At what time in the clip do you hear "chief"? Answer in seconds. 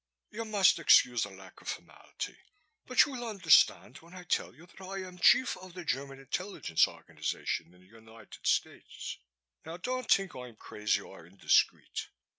5.19-5.55